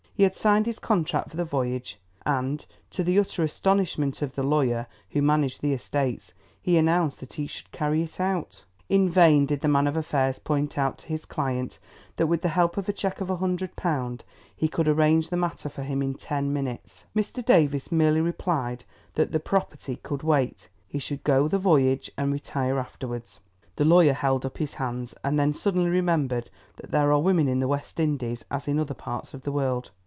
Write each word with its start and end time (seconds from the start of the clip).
He 0.13 0.23
had 0.23 0.35
signed 0.35 0.67
his 0.67 0.77
contract 0.77 1.31
for 1.31 1.35
the 1.37 1.43
voyage, 1.43 1.99
and, 2.27 2.63
to 2.91 3.03
the 3.03 3.17
utter 3.17 3.41
astonishment 3.43 4.21
of 4.21 4.35
the 4.35 4.43
lawyer 4.43 4.85
who 5.09 5.19
managed 5.19 5.63
the 5.63 5.73
estates, 5.73 6.35
he 6.61 6.77
announced 6.77 7.19
that 7.21 7.33
he 7.33 7.47
should 7.47 7.71
carry 7.71 8.03
it 8.03 8.19
out. 8.19 8.63
In 8.87 9.09
vain 9.09 9.47
did 9.47 9.61
the 9.61 9.67
man 9.67 9.87
of 9.87 9.97
affairs 9.97 10.37
point 10.37 10.77
out 10.77 10.99
to 10.99 11.07
his 11.07 11.25
client 11.25 11.79
that 12.17 12.27
with 12.27 12.43
the 12.43 12.49
help 12.49 12.77
of 12.77 12.87
a 12.87 12.93
cheque 12.93 13.19
of 13.19 13.29
£100 13.29 14.21
he 14.55 14.67
could 14.67 14.87
arrange 14.87 15.29
the 15.29 15.37
matter 15.37 15.69
for 15.69 15.81
him 15.81 16.03
in 16.03 16.13
ten 16.13 16.53
minutes. 16.53 17.05
Mr. 17.15 17.43
Davies 17.43 17.91
merely 17.91 18.21
replied 18.21 18.83
that 19.15 19.31
the 19.31 19.39
property 19.39 19.95
could 19.95 20.21
wait, 20.21 20.69
he 20.87 20.99
should 20.99 21.23
go 21.23 21.47
the 21.47 21.57
voyage 21.57 22.11
and 22.15 22.31
retire 22.31 22.77
afterwards. 22.77 23.39
The 23.75 23.85
lawyer 23.85 24.13
held 24.13 24.45
up 24.45 24.59
his 24.59 24.75
hands, 24.75 25.15
and 25.23 25.39
then 25.39 25.51
suddenly 25.55 25.89
remembered 25.89 26.51
that 26.75 26.91
there 26.91 27.11
are 27.11 27.19
women 27.19 27.47
in 27.47 27.57
the 27.57 27.67
West 27.67 27.99
Indies 27.99 28.45
as 28.51 28.67
in 28.67 28.77
other 28.77 28.93
parts 28.93 29.33
of 29.33 29.41
the 29.41 29.51
world. 29.51 29.89